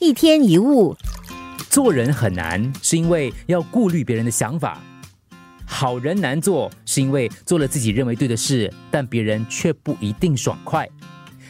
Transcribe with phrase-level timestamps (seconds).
[0.00, 0.96] 一天一物，
[1.68, 4.80] 做人很难，是因为要顾虑别人的想法；
[5.66, 10.88] 好人难做，是因为做了自己认为对的事，但别人却不一定爽快。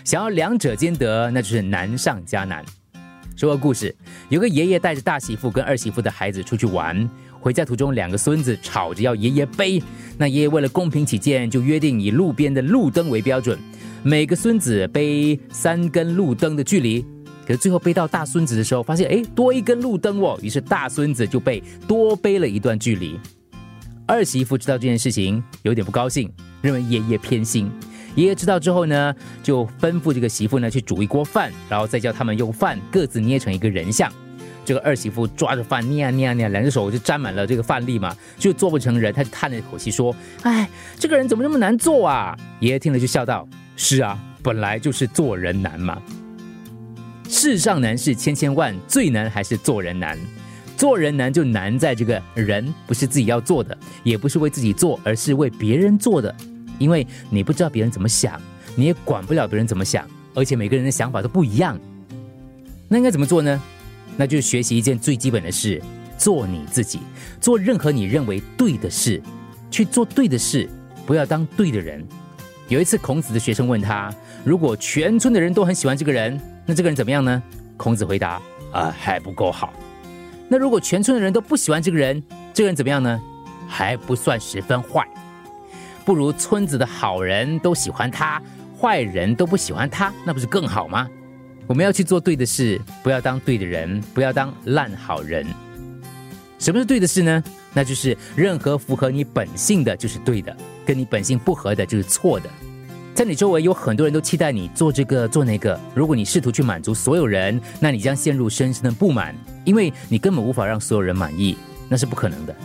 [0.03, 2.65] 想要两者兼得，那就是难上加难。
[3.37, 3.95] 说个故事，
[4.31, 7.07] 有个爷爷带着大媳妇跟二媳妇的孩子出去玩，
[7.41, 9.83] 回家途中，两个孙子吵着要爷爷背。
[10.17, 13.59] 那爷爷为了公平起见，就约定以路边的路灯为标准，
[14.03, 17.05] 每个孙子背三根路灯的距离。
[17.49, 23.19] 可是最后背到大孙子的时候，发现哎多一根路灯哦，于是大孙子就被多背了一段距离。
[24.07, 26.31] 二媳妇知道这件事情，有点不高兴，
[26.61, 27.73] 认为爷爷偏心。
[28.17, 34.13] 爷爷知道之后呢，就吩咐这个媳妇呢去煮一锅饭，然后再叫他们用饭各自捏成一个人像。
[34.63, 39.11] 这个二媳妇抓着饭捏啊捏啊捏啊，两只手就沾满了这个饭粒嘛，就做不成人。
[39.11, 40.69] 他就叹了一口气说：“哎，
[40.99, 45.99] 这个人怎么那么难做啊？”爷爷听了就笑道：“是啊，本来就是做人难嘛。”
[47.41, 50.19] 世上难事千千万，最难还是做人难。
[50.77, 56.35] 做人难就难在这个人不是自己要做的，也不是为自己做，而是为别人做的。
[56.81, 58.43] 因为你不知道别人怎么想，
[58.75, 60.05] 你也管不了别人怎么想，
[60.35, 61.79] 而且每个人的想法都不一样。
[62.89, 63.63] 那应该怎么做呢？
[64.17, 65.81] 那就是学习一件最基本的事：
[66.19, 66.99] 做你自己，
[67.41, 69.23] 做任何你认为对的事，
[69.71, 70.69] 去做对的事，
[71.07, 72.05] 不要当对的人。
[72.69, 74.13] 有一次，孔子的学生问他：
[74.45, 76.39] 如果全村的人都很喜欢这个人？
[76.67, 77.43] 那这个人怎么样呢？
[77.79, 78.41] 孔子回答：
[78.73, 79.73] 啊，还不够好。
[80.49, 83.19] 那如果全村的人都不喜欢这个人，这个人怎么样呢？
[83.67, 85.07] 还不算十分坏。
[86.05, 88.41] 不如村子的好人都喜欢他，
[88.79, 91.09] 坏人都不喜欢他，那不是更好吗？
[91.67, 95.47] 我们要去做对的事，不要当对的人，不要当烂好人。
[96.59, 97.43] 什么是对的事呢？
[97.73, 100.55] 那就是任何符合你本性的就是对的，
[100.89, 102.49] 跟你本性不合的就是错的。
[103.15, 109.35] 在你周围有很多人都期待你做这个做那个，如果你试图去满足所有人，那你将陷入深深的不满，
[109.67, 111.59] 因为你根本无法让所有人满意，
[111.91, 112.57] 那是不可能的。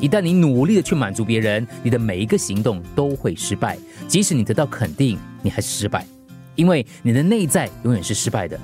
[0.00, 3.78] 一旦你努力的去满足别人，你的每一个行动都会失败，
[4.08, 6.04] 即使你得到肯定，你还是失败，
[6.56, 8.58] 因为你的内在永远是失败的。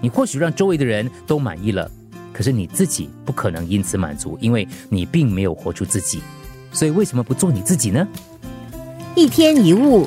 [0.00, 1.90] 你或许让周围的人都满意了，
[2.32, 6.20] 可是你自己不可能因此满足，因为你并没有活出自己。
[6.70, 8.06] 所以为什么不做你自己呢？
[9.16, 10.06] 一天一物。